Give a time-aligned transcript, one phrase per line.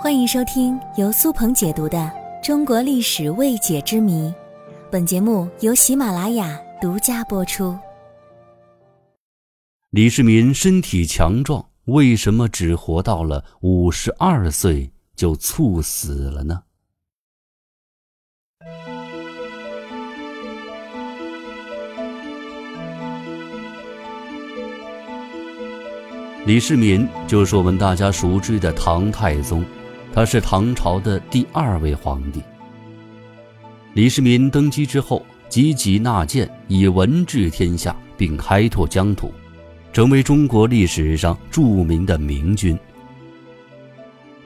[0.00, 1.98] 欢迎收听由苏鹏解读的
[2.40, 4.28] 《中国历史未解之谜》，
[4.92, 7.76] 本节目由喜马拉雅独家播出。
[9.90, 16.62] 李世民身体强壮，为什么只活到了五十二岁就猝死了呢？
[26.46, 29.62] 李世民就是我们大家熟知的唐太宗，
[30.18, 32.42] 他是唐朝的第二位皇帝。
[33.92, 39.32] 李世民登基之后，积极纳谏，以文治天下，并开拓疆土，
[39.92, 42.76] 成为中国历史上著名的明君。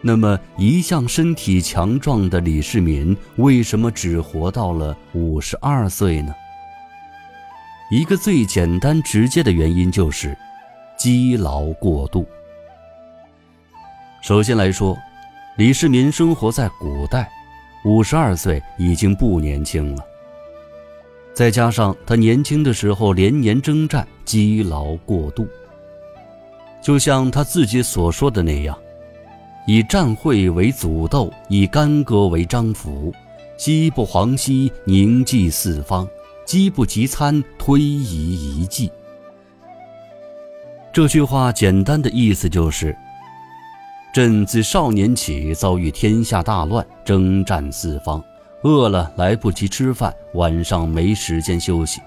[0.03, 6.35] 那么，一向身体强壮的李世民，为什么只活到了五十二岁呢？
[7.91, 10.37] 一个最简单直接的原因就是。
[10.99, 12.27] 积劳过度。
[14.21, 14.95] 首先来说，
[15.55, 17.31] 李世民生活在古代，
[17.85, 20.03] 五十二岁已经不年轻了。
[21.35, 25.47] 再加上他年轻的时候连年征战，积劳过度。
[26.81, 28.77] 就像他自己所说的那样
[29.69, 33.13] ：“以战会为祖斗，以干戈为章符，
[33.59, 36.09] 饥不黄兮宁济四方，
[36.47, 38.91] 饥不及餐推移遗迹。”
[40.95, 42.97] 这句话简单的意思就是：
[44.13, 48.23] 朕自少年起遭遇天下大乱，征战四方，
[48.63, 51.99] 饿了来不及吃饭，晚上没时间休息，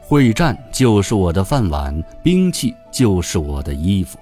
[0.00, 4.18] 会战就是我的饭碗，兵器就是我的衣服。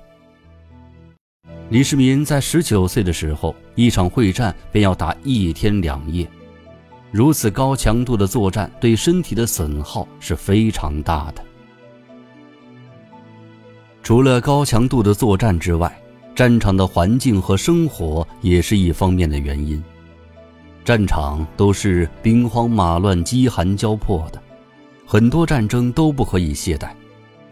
[1.69, 6.27] 李世民在十九岁的时候，一场会战便要打一天两夜，
[7.13, 11.45] 如此高强度的作战，对身体的损耗是非常大的。
[14.03, 15.97] 除了高强度的作战之外，
[16.39, 19.83] 战场的环境和生活也是一方面的原因。
[20.85, 24.41] 战场都是兵荒马乱、饥寒交迫的，
[25.05, 26.91] 很多战争都不可以懈怠。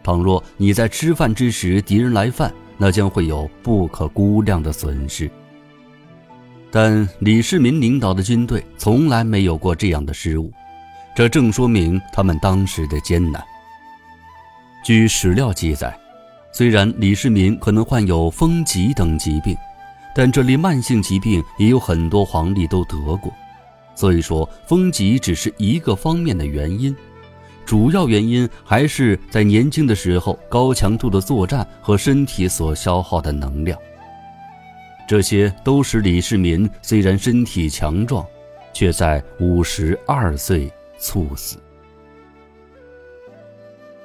[0.05, 5.29] 倘若你在吃饭之时敌人来犯，那将会有不可估量的损失。
[6.71, 10.53] 但李世民领导的军队从来没有过这样的失误，
[11.13, 13.43] 这正说明他们当时的艰难。
[14.85, 15.93] 据史料记载。
[16.57, 19.55] 虽然李世民可能患有风疾等疾病，
[20.15, 23.31] 但这类慢性疾病也有很多皇帝都得过，
[23.95, 26.97] 所以说风疾只是一个方面的原因，
[27.67, 33.79] 主要原因还是在年轻的时候高强度的作战和身体所消耗的能量。
[35.07, 38.27] 这些都使李世民虽然身体强壮，
[38.73, 41.59] 却在五十二岁猝死。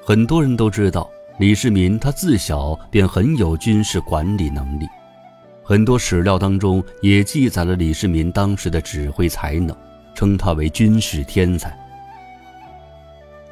[0.04, 1.10] 很多人都知道。
[1.42, 4.88] 李世民他自小便很有军事管理能力，
[5.64, 9.76] 很多史料当中也记载了李世民当时的指挥才能，
[10.14, 11.76] 称他为军事天才。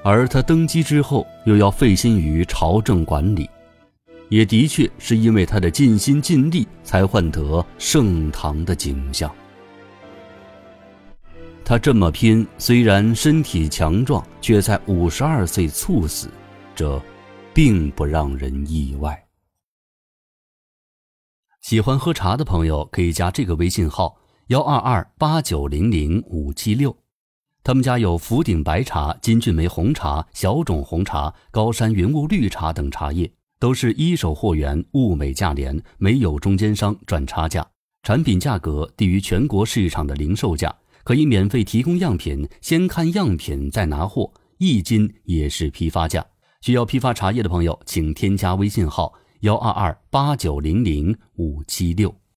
[0.03, 3.49] 而他登基之后又要费心于朝政管理，
[4.29, 9.33] 也的确是因为他的尽心尽力，才换得盛唐的景象。
[11.65, 16.29] 他这么拼，虽然身体强壮，却在五十二岁猝死，
[16.75, 17.01] 这。
[17.53, 19.27] 并不让人意外。
[21.61, 24.17] 喜欢喝茶的朋友可以加这个微信号：
[24.47, 26.95] 幺二二八九零零五七六，
[27.63, 37.67] 他们家有福鼎白茶、金骏眉红茶、小种红茶、高山云雾绿茶等茶叶，都是一手货源，物美价廉，没有中间商赚差价，
[38.03, 40.73] 产品价格低于全国市场的零售价，
[41.03, 46.25] 可以免费提供样品，先看样品再拿货，一斤也是批发价。
[46.61, 52.13] 需要批发茶叶的朋友，请添加微信号：幺二二八九零零五七六。